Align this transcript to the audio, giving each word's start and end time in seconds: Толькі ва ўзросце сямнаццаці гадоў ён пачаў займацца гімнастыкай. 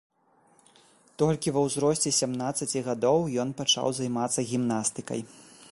Толькі 1.21 1.53
ва 1.57 1.61
ўзросце 1.65 2.13
сямнаццаці 2.21 2.79
гадоў 2.89 3.19
ён 3.45 3.49
пачаў 3.61 3.87
займацца 4.01 4.39
гімнастыкай. 4.53 5.21